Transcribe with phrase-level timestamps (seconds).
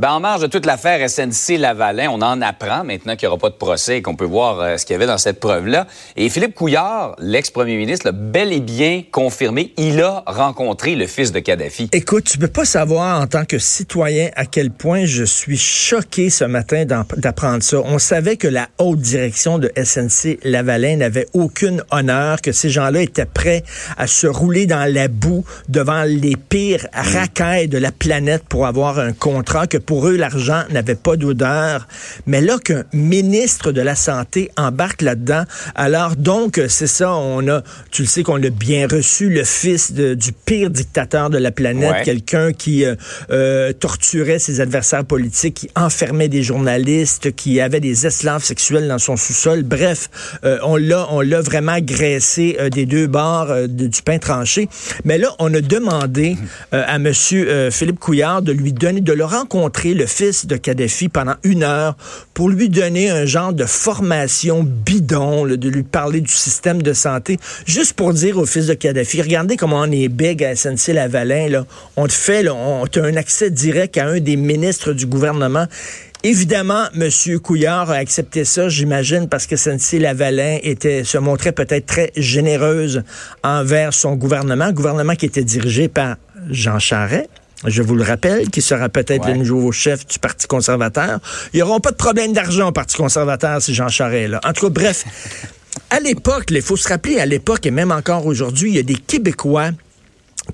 [0.00, 3.50] Ben, en marge de toute l'affaire SNC-Lavalin, on en apprend maintenant qu'il n'y aura pas
[3.50, 5.86] de procès et qu'on peut voir euh, ce qu'il y avait dans cette preuve-là.
[6.16, 9.74] Et Philippe Couillard, l'ex-premier ministre, l'a bel et bien confirmé.
[9.76, 11.90] Il a rencontré le fils de Kadhafi.
[11.92, 16.30] Écoute, tu peux pas savoir en tant que citoyen à quel point je suis choqué
[16.30, 17.82] ce matin d'apprendre ça.
[17.84, 23.26] On savait que la haute direction de SNC-Lavalin n'avait aucune honneur, que ces gens-là étaient
[23.26, 23.64] prêts
[23.98, 28.98] à se rouler dans la boue devant les pires racailles de la planète pour avoir
[28.98, 31.88] un contrat que pour eux, l'argent n'avait pas d'odeur.
[32.24, 35.42] Mais là qu'un ministre de la Santé embarque là-dedans,
[35.74, 39.92] alors donc, c'est ça, on a, tu le sais qu'on a bien reçu, le fils
[39.92, 42.94] du pire dictateur de la planète, quelqu'un qui euh,
[43.32, 48.98] euh, torturait ses adversaires politiques, qui enfermait des journalistes, qui avait des esclaves sexuels dans
[48.98, 49.64] son sous-sol.
[49.64, 50.08] Bref,
[50.44, 54.68] euh, on l'a, on l'a vraiment graissé des deux bords du pain tranché.
[55.04, 56.36] Mais là, on a demandé
[56.70, 61.34] à Monsieur Philippe Couillard de lui donner, de le rencontrer le fils de Kadhafi pendant
[61.42, 61.96] une heure
[62.34, 67.38] pour lui donner un genre de formation bidon, de lui parler du système de santé,
[67.66, 71.64] juste pour dire au fils de Kadhafi, regardez comment on est big à SNC-Lavalin,
[71.96, 75.66] on te fait, on a un accès direct à un des ministres du gouvernement.
[76.22, 77.08] Évidemment, M.
[77.40, 83.02] Couillard a accepté ça, j'imagine, parce que SNC-Lavalin était, se montrait peut-être très généreuse
[83.42, 86.16] envers son gouvernement, gouvernement qui était dirigé par
[86.50, 91.20] Jean Charest je vous le rappelle, qui sera peut-être le nouveau chef du Parti conservateur.
[91.52, 94.40] Il n'y aura pas de problème d'argent au Parti conservateur si Jean Charest est là.
[94.44, 95.04] En tout cas, bref,
[95.90, 98.82] à l'époque, il faut se rappeler, à l'époque et même encore aujourd'hui, il y a
[98.82, 99.70] des Québécois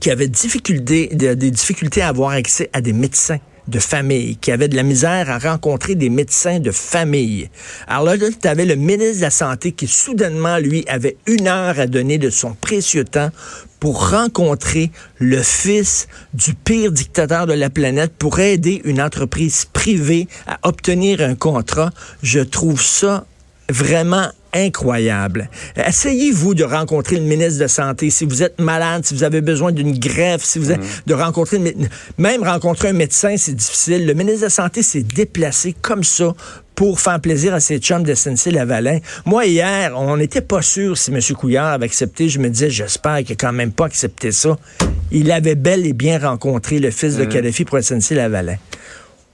[0.01, 3.39] qui avaient difficulté, des difficultés à avoir accès à des médecins
[3.69, 7.51] de famille, qui avaient de la misère à rencontrer des médecins de famille.
[7.89, 11.79] Alors là, tu avais le ministre de la Santé qui soudainement, lui, avait une heure
[11.81, 13.31] à donner de son précieux temps
[13.81, 20.29] pour rencontrer le fils du pire dictateur de la planète pour aider une entreprise privée
[20.47, 21.91] à obtenir un contrat.
[22.23, 23.27] Je trouve ça
[23.69, 25.49] vraiment incroyable.
[25.77, 29.73] Essayez-vous de rencontrer le ministre de Santé si vous êtes malade, si vous avez besoin
[29.73, 30.87] d'une greffe, si vous êtes, mhm.
[31.07, 31.75] de rencontrer
[32.19, 34.07] même rencontrer un médecin, c'est difficile.
[34.07, 36.35] Le ministre de la Santé s'est déplacé comme ça
[36.75, 38.99] pour faire plaisir à ses chums de SNC-Lavalin.
[39.25, 41.21] Moi, hier, on n'était pas sûr si M.
[41.35, 42.29] Couillard avait accepté.
[42.29, 44.59] Je me disais, j'espère qu'il n'a quand même pas accepté ça.
[45.11, 47.31] Il avait bel et bien rencontré le fils de mhm.
[47.31, 48.57] Kadhafi pour SNC-Lavalin.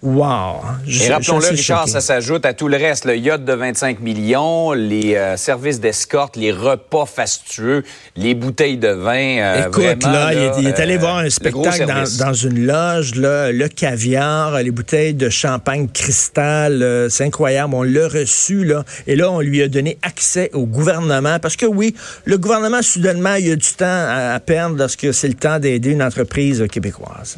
[0.02, 0.62] Wow!
[0.88, 3.04] Et rappelons-le, Richard, ça s'ajoute à tout le reste.
[3.04, 7.84] Le yacht de 25 millions, les euh, services d'escorte, les repas fastueux,
[8.16, 9.38] les bouteilles de vin.
[9.38, 11.86] Euh, Écoute, là, il, est, allé euh, voir un spectacle
[12.18, 17.06] dans, une loge, là, le caviar, les bouteilles de champagne cristal.
[17.08, 17.72] c'est incroyable.
[17.72, 18.84] On l'a reçu, là.
[19.06, 21.38] Et là, on lui a donné accès au gouvernement.
[21.38, 25.34] Parce que oui, le gouvernement, soudainement, il a du temps à perdre lorsque c'est le
[25.34, 27.36] temps d'aider une entreprise québécoise.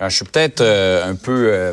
[0.00, 1.72] Je suis peut-être euh, un peu euh,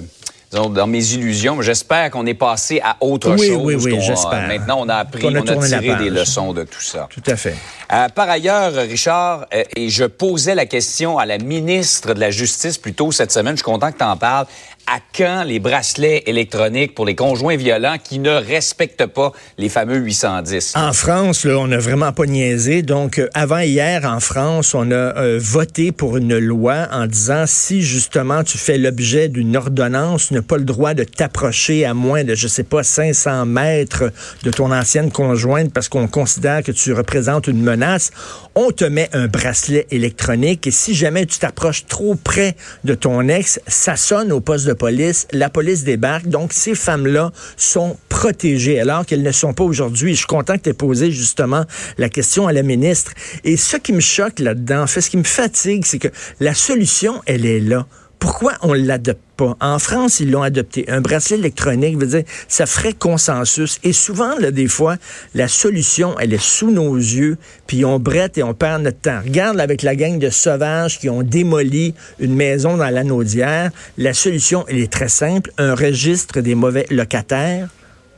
[0.52, 3.62] dans mes illusions, mais j'espère qu'on est passé à autre chose.
[3.64, 4.48] Oui, oui, j'espère.
[4.48, 7.08] Maintenant, on a appris, on, a, tiré des leçons de tout ça.
[7.10, 7.56] Tout à fait.
[7.92, 12.78] Euh, par ailleurs, Richard, et je posais la question à la ministre de la Justice
[12.78, 14.46] plus tôt cette semaine, je suis content que tu en parles
[14.88, 19.98] à quand les bracelets électroniques pour les conjoints violents qui ne respectent pas les fameux
[19.98, 20.74] 810?
[20.76, 22.82] En France, là, on n'a vraiment pas niaisé.
[22.82, 27.46] Donc, euh, avant hier, en France, on a euh, voté pour une loi en disant
[27.48, 31.94] si justement tu fais l'objet d'une ordonnance, tu n'as pas le droit de t'approcher à
[31.94, 34.12] moins de, je sais pas, 500 mètres
[34.44, 38.12] de ton ancienne conjointe parce qu'on considère que tu représentes une menace.
[38.56, 43.28] On te met un bracelet électronique et si jamais tu t'approches trop près de ton
[43.28, 46.28] ex, ça sonne au poste de police, la police débarque.
[46.28, 50.14] Donc, ces femmes-là sont protégées alors qu'elles ne sont pas aujourd'hui.
[50.14, 51.66] Je suis content que tu aies posé justement
[51.98, 53.14] la question à la ministre.
[53.44, 56.10] Et ce qui me choque là-dedans, fait, ce qui me fatigue, c'est que
[56.40, 57.86] la solution, elle est là.
[58.22, 59.58] Pourquoi on l'adopte pas?
[59.60, 60.86] En France, ils l'ont adopté.
[60.88, 63.80] Un bracelet électronique veut dire, ça ferait consensus.
[63.84, 64.98] Et souvent, là, des fois,
[65.34, 69.22] la solution, elle est sous nos yeux, puis on brette et on perd notre temps.
[69.24, 73.72] Regarde avec la gang de sauvages qui ont démoli une maison dans la Naudière.
[73.98, 75.52] La solution, elle est très simple.
[75.58, 77.70] Un registre des mauvais locataires?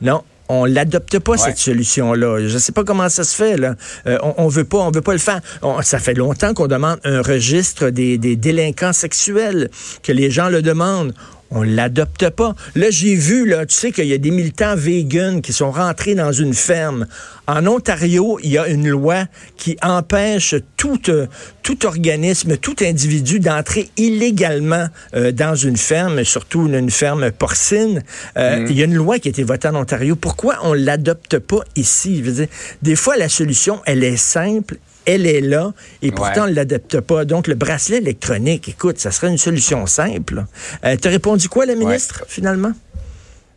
[0.02, 2.46] Non, on l'adopte pas cette solution-là.
[2.46, 3.74] Je sais pas comment ça se fait là.
[4.06, 5.40] Euh, on, on, veut pas, on veut pas le faire.
[5.82, 9.70] ça fait longtemps qu'on demande un registre des, des délinquants sexuels,
[10.02, 11.14] que les gens le demandent
[11.54, 12.54] on l'adopte pas.
[12.74, 16.14] Là, j'ai vu, là, tu sais qu'il y a des militants véganes qui sont rentrés
[16.14, 17.06] dans une ferme.
[17.46, 19.24] En Ontario, il y a une loi
[19.56, 21.26] qui empêche tout, euh,
[21.62, 28.02] tout organisme, tout individu d'entrer illégalement euh, dans une ferme, surtout une, ferme porcine.
[28.36, 28.66] Euh, mhm.
[28.70, 30.16] Il y a une loi qui a été votée en Ontario.
[30.16, 32.18] Pourquoi on l'adopte pas ici?
[32.18, 32.48] Je veux dire,
[32.82, 35.72] des fois, la solution, elle est simple elle est là
[36.02, 37.24] et pourtant on ne l'adapte pas.
[37.24, 40.44] Donc le bracelet électronique, écoute, ça serait une solution simple.
[40.84, 42.72] Euh, tu as répondu quoi, la ministre, finalement?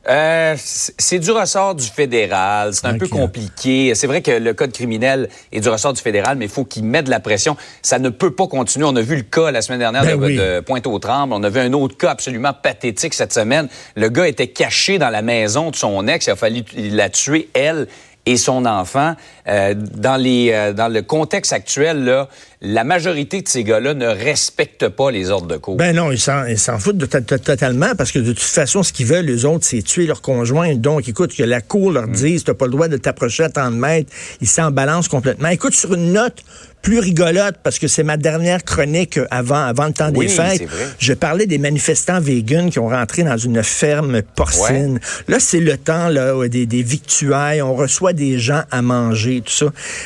[0.09, 2.73] Euh, c'est du ressort du fédéral.
[2.73, 3.94] C'est un peu compliqué.
[3.94, 6.85] C'est vrai que le code criminel est du ressort du fédéral, mais il faut qu'il
[6.85, 7.57] mette de la pression.
[7.81, 8.85] Ça ne peut pas continuer.
[8.85, 11.33] On a vu le cas la semaine dernière ben de, Pointe-aux-Trembles.
[11.33, 13.67] On a vu un autre cas absolument pathétique cette semaine.
[13.95, 16.27] Le gars était caché dans la maison de son ex.
[16.27, 17.88] Il a fallu la tuer, elle
[18.27, 19.15] et son enfant.
[19.47, 22.27] Euh, dans, les, euh, dans le contexte actuel, là,
[22.62, 25.77] la majorité de ces gars-là ne respectent pas les ordres de cour.
[25.77, 29.25] Ben non, ils s'en foutent de totalement parce que de toute façon, ce qu'ils veulent,
[29.25, 30.74] les autres, c'est tuer leur conjoint.
[30.74, 32.13] Donc, écoute, que la cour leur mm.
[32.13, 34.12] dise, t'as pas le droit de t'approcher à tant de mètres,
[34.42, 35.50] ils s'en balancent complètement.
[35.50, 36.44] Écoute, sur une note
[36.81, 40.69] plus rigolote, parce que c'est ma dernière chronique avant, avant le temps des fêtes,
[41.00, 45.00] je parlais des manifestants véganes qui ont rentré dans une ferme porcine.
[45.27, 49.51] Là, c'est le temps là, des, des victuailles, on reçoit des gens à manger, tout
[49.51, 49.65] ça.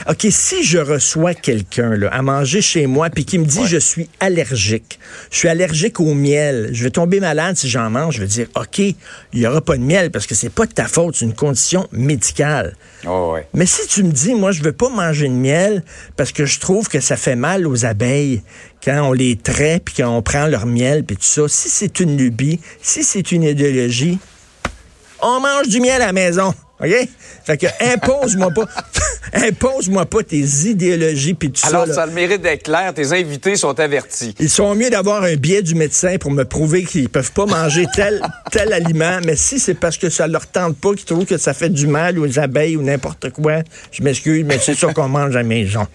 [0.09, 4.09] OK, si je reçois quelqu'un à manger chez moi, puis qui me dit je suis
[4.19, 4.99] allergique,
[5.31, 8.47] je suis allergique au miel, je vais tomber malade si j'en mange, je vais dire
[8.55, 8.95] OK, il
[9.33, 11.87] n'y aura pas de miel parce que c'est pas de ta faute, c'est une condition
[11.91, 12.75] médicale.
[13.07, 15.83] Oh, Mais si tu me dis, moi, je veux pas manger de miel
[16.17, 18.43] parce que je trouve que ça fait mal aux abeilles
[18.83, 21.99] quand on les traite puis quand on prend leur miel puis tout ça, si c'est
[21.99, 24.19] une lubie, si c'est une idéologie,
[25.21, 26.53] on mange du miel à la maison.
[26.79, 27.09] OK?
[27.43, 28.65] Fait que impose-moi pas,
[29.33, 31.91] impose-moi pas tes idéologies puis tout Alors, ça.
[31.91, 32.93] Alors, ça le mérite d'être clair.
[32.93, 34.35] Tes invités sont avertis.
[34.39, 37.85] Ils sont mieux d'avoir un biais du médecin pour me prouver qu'ils peuvent pas manger
[37.93, 39.19] tel, tel aliment.
[39.25, 41.87] Mais si c'est parce que ça leur tente pas, qu'ils trouvent que ça fait du
[41.87, 43.59] mal aux abeilles ou n'importe quoi,
[43.91, 45.87] je m'excuse, mais c'est ça qu'on mange à la maison.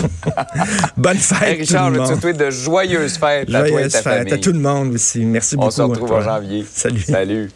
[0.96, 1.58] Bonne fête.
[1.58, 2.36] Richard, tout le monde.
[2.38, 5.20] de joyeuses fêtes à toi et ta fêtes à tout le monde aussi.
[5.20, 5.68] Merci beaucoup.
[5.68, 6.64] On se retrouve en janvier.
[6.72, 7.00] Salut.
[7.02, 7.50] Salut.